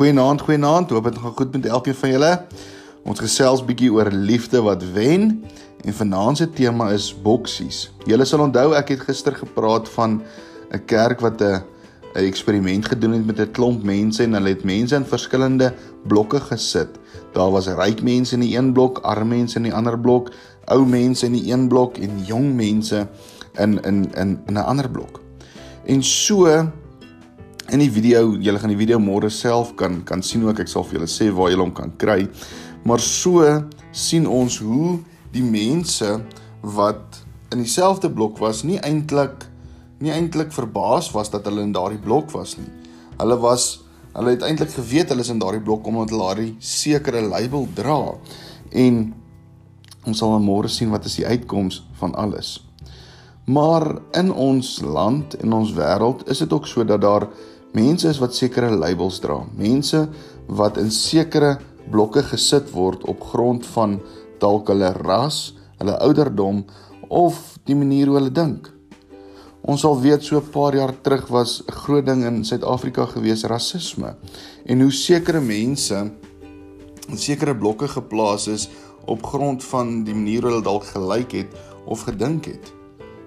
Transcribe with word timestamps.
Goeienaand, 0.00 0.40
goeienaand. 0.40 0.90
Hoop 0.90 1.04
dit 1.04 1.18
gaan 1.18 1.32
goed 1.36 1.52
met 1.52 1.66
elkeen 1.66 1.94
van 1.94 2.10
julle. 2.10 2.28
Ons 3.04 3.20
gesels 3.20 3.60
bietjie 3.60 3.90
oor 3.92 4.08
liefde 4.08 4.62
wat 4.64 4.80
wen 4.94 5.26
en 5.84 5.96
vanaand 5.98 6.40
se 6.40 6.46
tema 6.56 6.86
is 6.96 7.10
boksies. 7.12 7.82
Julle 8.08 8.24
sal 8.24 8.40
onthou 8.46 8.70
ek 8.78 8.94
het 8.94 9.02
gister 9.10 9.36
gepraat 9.36 9.90
van 9.92 10.22
'n 10.72 10.80
kerk 10.88 11.20
wat 11.20 11.42
'n 11.42 11.60
'n 12.16 12.24
eksperiment 12.24 12.88
gedoen 12.88 13.12
het 13.12 13.26
met 13.26 13.40
'n 13.40 13.52
klomp 13.52 13.82
mense 13.84 14.22
en 14.22 14.32
hulle 14.32 14.48
het 14.48 14.64
mense 14.64 14.96
in 14.96 15.04
verskillende 15.04 15.74
blokke 16.06 16.40
gesit. 16.40 16.96
Daar 17.32 17.50
was 17.50 17.68
ryk 17.68 18.02
mense 18.02 18.34
in 18.34 18.40
die 18.40 18.56
een 18.56 18.72
blok, 18.72 18.98
arm 18.98 19.28
mense 19.28 19.56
in 19.56 19.68
die 19.68 19.74
ander 19.74 20.00
blok, 20.00 20.32
ou 20.64 20.86
mense 20.86 21.26
in 21.26 21.32
die 21.32 21.52
een 21.52 21.68
blok 21.68 21.98
en 21.98 22.24
jong 22.24 22.54
mense 22.54 23.06
in 23.58 23.82
in 23.84 24.08
in 24.14 24.40
in 24.46 24.54
'n 24.54 24.64
ander 24.64 24.90
blok. 24.90 25.20
En 25.84 26.02
so 26.02 26.70
in 27.70 27.78
die 27.78 27.90
video, 27.90 28.34
julle 28.42 28.58
gaan 28.58 28.72
die 28.72 28.78
video 28.78 28.98
môre 28.98 29.28
self 29.30 29.76
kan 29.78 30.00
kan 30.06 30.24
sien 30.26 30.42
ook 30.46 30.62
ek 30.64 30.70
sal 30.70 30.82
vir 30.86 30.98
julle 30.98 31.10
sê 31.10 31.28
waar 31.34 31.52
julle 31.52 31.68
hom 31.68 31.74
kan 31.74 31.92
kry. 32.02 32.24
Maar 32.82 33.02
so 33.04 33.44
sien 33.94 34.26
ons 34.26 34.58
hoe 34.64 34.96
die 35.30 35.44
mense 35.46 36.08
wat 36.76 37.20
in 37.54 37.62
dieselfde 37.62 38.10
blok 38.10 38.40
was 38.42 38.64
nie 38.66 38.80
eintlik 38.86 39.46
nie 40.00 40.10
eintlik 40.14 40.50
verbaas 40.54 41.10
was 41.14 41.30
dat 41.30 41.46
hulle 41.46 41.62
in 41.66 41.74
daardie 41.76 42.00
blok 42.02 42.32
was 42.34 42.56
nie. 42.58 42.70
Hulle 43.20 43.36
was 43.42 43.68
hulle 44.16 44.34
het 44.34 44.42
eintlik 44.46 44.72
geweet 44.74 45.12
hulle 45.12 45.22
is 45.22 45.30
in 45.30 45.42
daardie 45.42 45.62
blok 45.62 45.86
omdat 45.86 46.10
hulle 46.10 46.26
daardie 46.26 46.56
sekere 46.58 47.22
label 47.22 47.68
dra. 47.76 48.00
En 48.72 48.98
ons 50.08 50.18
sal 50.18 50.34
môre 50.42 50.72
sien 50.72 50.90
wat 50.90 51.06
is 51.06 51.20
die 51.20 51.28
uitkoms 51.28 51.84
van 52.00 52.16
alles. 52.18 52.56
Maar 53.50 53.86
in 54.18 54.32
ons 54.32 54.80
land 54.82 55.34
en 55.38 55.54
ons 55.54 55.72
wêreld 55.74 56.26
is 56.30 56.42
dit 56.42 56.52
ook 56.52 56.66
so 56.66 56.84
dat 56.86 57.02
daar 57.02 57.28
mense 57.72 58.08
is 58.08 58.18
wat 58.18 58.34
sekere 58.34 58.70
labels 58.70 59.20
dra. 59.22 59.40
Mense 59.56 60.08
wat 60.46 60.78
in 60.80 60.90
sekere 60.90 61.58
blokke 61.90 62.22
gesit 62.22 62.70
word 62.74 63.04
op 63.10 63.22
grond 63.32 63.66
van 63.74 64.00
dalk 64.42 64.68
hulle 64.72 64.92
ras, 65.02 65.54
hulle 65.78 65.96
ouderdom 66.00 66.64
of 67.08 67.58
die 67.66 67.76
manier 67.76 68.10
hoe 68.10 68.18
hulle 68.20 68.34
dink. 68.34 68.70
Ons 69.60 69.82
sal 69.84 69.98
weet 70.00 70.24
so 70.24 70.38
'n 70.40 70.50
paar 70.50 70.74
jaar 70.74 70.94
terug 71.02 71.28
was 71.28 71.62
'n 71.62 71.72
groot 71.72 72.06
ding 72.06 72.24
in 72.24 72.44
Suid-Afrika 72.44 73.06
gewees 73.06 73.44
rasisme 73.44 74.16
en 74.64 74.80
hoe 74.80 74.92
sekere 74.92 75.40
mense 75.40 76.10
in 77.08 77.18
sekere 77.18 77.54
blokke 77.54 77.88
geplaas 77.88 78.46
is 78.48 78.68
op 79.06 79.22
grond 79.22 79.64
van 79.64 80.04
die 80.04 80.14
manier 80.14 80.42
hoe 80.42 80.50
hulle 80.50 80.62
dalk 80.62 80.84
gelyk 80.84 81.32
het 81.32 81.50
of 81.84 82.02
gedink 82.02 82.44
het. 82.44 82.72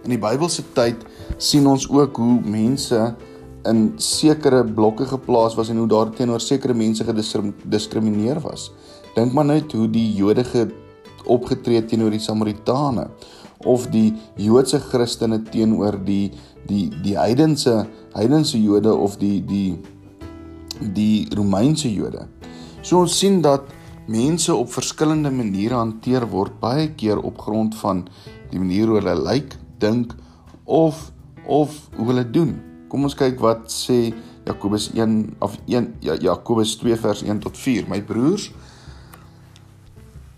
In 0.04 0.10
die 0.10 0.20
Bybelse 0.20 0.64
tyd 0.74 1.06
sien 1.38 1.68
ons 1.68 1.90
ook 1.90 2.18
hoe 2.18 2.42
mense 2.42 3.16
in 3.70 3.94
sekere 3.98 4.64
blokke 4.64 5.06
geplaas 5.08 5.56
was 5.56 5.70
en 5.72 5.78
hoe 5.78 5.88
daar 5.88 6.12
teenoor 6.12 6.42
sekere 6.44 6.74
mense 6.74 7.06
gediskrimineer 7.08 8.42
was. 8.44 8.72
Dink 9.16 9.34
maar 9.34 9.46
net 9.46 9.72
hoe 9.72 9.88
die 9.88 10.10
Jode 10.18 10.44
opgetree 11.26 11.84
teenoor 11.88 12.12
die 12.12 12.20
Samaritane 12.20 13.08
of 13.66 13.88
die 13.88 14.12
Joodse 14.36 14.80
Christene 14.80 15.40
teenoor 15.44 15.98
die 16.04 16.32
die 16.68 16.90
die 17.04 17.16
heidense 17.20 17.86
heidense 18.16 18.60
Jode 18.60 18.94
of 18.96 19.18
die 19.18 19.40
die 19.46 19.78
die 20.80 21.28
Romeinse 21.36 21.92
Jode. 21.92 22.28
So 22.82 23.00
ons 23.00 23.16
sien 23.20 23.42
dat 23.42 23.70
mense 24.08 24.52
op 24.56 24.72
verskillende 24.74 25.32
maniere 25.32 25.80
hanteer 25.80 26.28
word 26.28 26.60
baie 26.60 26.90
keer 27.00 27.22
op 27.24 27.40
grond 27.40 27.76
van 27.80 28.04
die 28.52 28.60
manier 28.60 28.92
hoe 28.92 29.00
hulle 29.00 29.16
lyk, 29.24 29.56
dink 29.80 30.12
of 30.66 31.12
of 31.48 31.76
hoe 31.96 32.08
hulle 32.12 32.28
doen. 32.32 32.73
Kom 32.94 33.08
ons 33.08 33.16
kyk 33.18 33.40
wat 33.42 33.72
sê 33.74 34.12
Jakobus 34.46 34.92
1 34.94 35.42
of 35.42 35.56
1 35.66 35.88
ja, 36.06 36.14
Jakobus 36.22 36.76
2 36.78 36.94
vers 37.02 37.24
1 37.26 37.40
tot 37.42 37.58
4. 37.58 37.88
My 37.90 37.98
broers, 38.06 38.52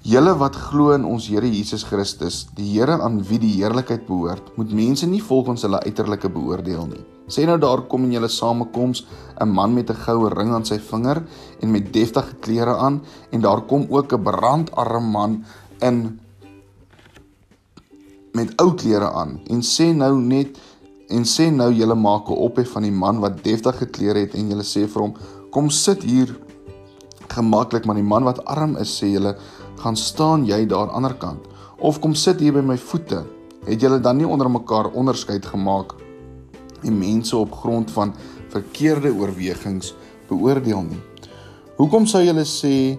julle 0.07 0.31
wat 0.39 0.55
glo 0.69 0.93
in 0.95 1.03
ons 1.03 1.27
Here 1.27 1.49
Jesus 1.51 1.83
Christus, 1.83 2.45
die 2.55 2.69
Here 2.77 2.95
aan 3.03 3.19
wie 3.27 3.41
die 3.43 3.57
heerlikheid 3.57 4.05
behoort, 4.07 4.53
moet 4.55 4.71
mense 4.71 5.03
nie 5.11 5.19
volgens 5.19 5.67
hulle 5.67 5.83
uiterlike 5.83 6.31
beoordeel 6.31 6.87
nie. 6.93 7.03
Sê 7.27 7.43
nou 7.43 7.57
daar 7.59 7.83
kom 7.91 8.05
in 8.07 8.15
julle 8.15 8.31
samekoms 8.31 9.03
'n 9.41 9.51
man 9.51 9.73
met 9.75 9.89
'n 9.89 10.03
goue 10.05 10.29
ring 10.29 10.53
aan 10.55 10.63
sy 10.63 10.79
vinger 10.79 11.25
en 11.59 11.71
met 11.71 11.91
deftige 11.91 12.39
klere 12.39 12.77
aan 12.77 13.01
en 13.31 13.41
daar 13.41 13.67
kom 13.67 13.87
ook 13.89 14.13
'n 14.13 14.23
brandarm 14.23 15.11
man 15.11 15.43
in 15.81 16.21
met 18.31 18.61
ou 18.61 18.73
klere 18.75 19.11
aan 19.11 19.41
en 19.49 19.61
sê 19.61 19.91
nou 19.93 20.21
net 20.21 20.57
en 21.09 21.23
sê 21.23 21.51
nou 21.51 21.71
julle 21.71 21.95
maak 21.95 22.29
'n 22.29 22.41
ophef 22.47 22.71
van 22.71 22.83
die 22.83 22.91
man 22.91 23.19
wat 23.19 23.43
deftig 23.43 23.77
geklere 23.77 24.19
het 24.19 24.35
en 24.35 24.49
julle 24.49 24.63
sê 24.63 24.87
vir 24.87 25.01
hom 25.01 25.13
kom 25.51 25.69
sit 25.69 26.03
hier 26.03 26.35
gemaklik 27.27 27.85
maar 27.85 27.95
die 27.95 28.09
man 28.13 28.23
wat 28.23 28.45
arm 28.45 28.77
is 28.77 29.01
sê 29.01 29.11
julle 29.13 29.35
gaan 29.81 29.95
staan 29.95 30.45
jy 30.45 30.65
daar 30.65 30.87
aan 30.87 30.87
die 30.87 30.95
ander 30.95 31.15
kant. 31.19 31.47
Of 31.77 31.99
kom 31.99 32.15
sit 32.15 32.39
hier 32.39 32.55
by 32.55 32.63
my 32.63 32.77
voete. 32.77 33.23
Het 33.65 33.81
julle 33.81 33.99
dan 33.99 34.17
nie 34.17 34.27
onder 34.27 34.49
mekaar 34.49 34.91
onderskeid 34.93 35.45
gemaak 35.45 35.95
en 36.85 36.97
mense 36.99 37.37
op 37.37 37.51
grond 37.51 37.91
van 37.91 38.13
verkeerde 38.53 39.11
oorwegings 39.13 39.93
beoordeel 40.29 40.83
nie? 40.85 41.01
Hoekom 41.77 42.05
sou 42.07 42.21
julle 42.23 42.45
sê 42.47 42.95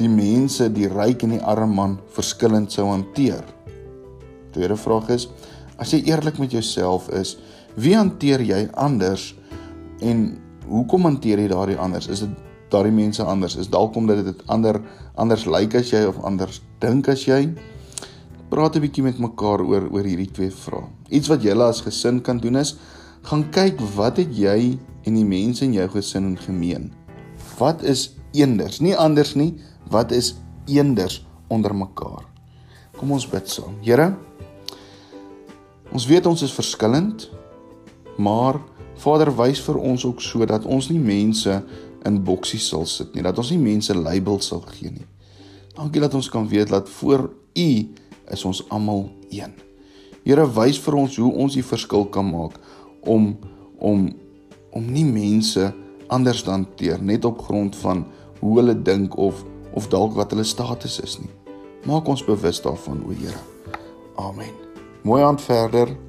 die 0.00 0.08
mense 0.08 0.68
die 0.72 0.88
ryk 0.88 1.22
en 1.22 1.36
die 1.36 1.42
arm 1.44 1.76
man 1.76 1.98
verskillend 2.16 2.72
sou 2.72 2.88
hanteer? 2.90 3.44
Tweede 4.56 4.76
vraag 4.76 5.12
is: 5.14 5.28
as 5.78 5.92
jy 5.92 6.02
eerlik 6.08 6.38
met 6.38 6.52
jouself 6.52 7.08
is, 7.12 7.36
wie 7.76 7.94
hanteer 7.96 8.40
jy 8.40 8.66
anders 8.74 9.34
en 10.04 10.36
hoekom 10.66 11.06
hanteer 11.08 11.42
jy 11.42 11.48
daardie 11.52 11.78
anders? 11.78 12.08
Is 12.08 12.24
dit 12.24 12.34
daardie 12.72 12.94
mense 12.94 13.22
anders? 13.22 13.56
Is 13.60 13.70
dalk 13.70 13.96
omdat 13.96 14.24
dit 14.26 14.44
ander 14.52 14.80
anders 15.14 15.46
lyk 15.46 15.76
as 15.78 15.92
jy 15.92 16.02
of 16.08 16.18
anders 16.24 16.60
dink 16.82 17.08
as 17.12 17.26
jy? 17.28 17.46
Praat 18.50 18.76
'n 18.76 18.80
bietjie 18.80 19.02
met 19.02 19.18
mekaar 19.18 19.60
oor 19.60 19.88
oor 19.90 20.04
hierdie 20.04 20.30
twee 20.30 20.50
vrae. 20.50 20.86
Iets 21.10 21.28
wat 21.28 21.42
julle 21.42 21.64
as 21.64 21.82
gesin 21.82 22.22
kan 22.22 22.38
doen 22.38 22.56
is 22.56 22.76
gaan 23.22 23.42
kyk 23.50 23.80
wat 23.96 24.16
het 24.16 24.30
jy 24.30 24.78
en 25.04 25.14
die 25.14 25.24
mense 25.24 25.64
in 25.64 25.72
jou 25.72 25.88
gesin 25.88 26.24
in 26.24 26.38
gemeen? 26.38 26.92
Wat 27.58 27.82
is 27.82 28.14
eenders? 28.32 28.80
Nie 28.80 28.96
anders 28.96 29.34
nie. 29.34 29.54
Wat 29.90 30.12
is 30.12 30.36
eenders 30.66 31.26
onder 31.48 31.74
mekaar? 31.74 32.24
Kom 32.96 33.12
ons 33.12 33.26
bid 33.26 33.48
saam. 33.48 33.74
Here, 33.82 34.14
Ons 35.96 36.04
weet 36.04 36.26
ons 36.28 36.42
is 36.44 36.52
verskillend, 36.52 37.30
maar 38.20 38.58
Vader 39.00 39.30
wys 39.32 39.62
vir 39.64 39.78
ons 39.80 40.02
ook 40.04 40.20
sodat 40.20 40.66
ons 40.68 40.90
nie 40.92 41.00
mense 41.00 41.54
in 42.04 42.18
boksies 42.24 42.66
sal 42.68 42.84
sit 42.90 43.14
nie, 43.16 43.24
dat 43.24 43.38
ons 43.40 43.52
nie 43.54 43.62
mense 43.62 43.96
labels 43.96 44.50
sal 44.50 44.60
gee 44.74 44.90
nie. 44.92 45.06
Dankie 45.76 46.02
dat 46.04 46.16
ons 46.18 46.28
kan 46.32 46.44
weet 46.50 46.68
dat 46.72 46.90
voor 46.98 47.30
U 47.32 47.70
is 48.34 48.44
ons 48.44 48.60
almal 48.68 49.06
een. 49.32 49.54
Here 50.26 50.44
wys 50.58 50.82
vir 50.84 50.98
ons 51.00 51.16
hoe 51.16 51.30
ons 51.32 51.56
die 51.56 51.64
verskil 51.64 52.04
kan 52.12 52.28
maak 52.28 52.60
om 53.00 53.32
om 53.80 54.10
om 54.76 54.92
nie 54.92 55.06
mense 55.08 55.70
anders 56.12 56.44
te 56.44 56.52
hanteer 56.52 57.00
net 57.00 57.24
op 57.24 57.40
grond 57.48 57.76
van 57.86 58.04
hoe 58.42 58.52
hulle 58.58 58.76
dink 58.76 59.16
of 59.16 59.40
of 59.72 59.88
dalk 59.92 60.12
wat 60.20 60.36
hulle 60.36 60.44
status 60.44 61.00
is 61.00 61.16
nie. 61.24 61.32
Maak 61.88 62.08
ons 62.08 62.24
bewus 62.24 62.60
daarvan, 62.60 63.00
o 63.06 63.16
Here. 63.16 63.40
Amen. 64.20 64.65
Mooi 65.06 65.22
aand 65.22 65.42
verder. 65.42 66.05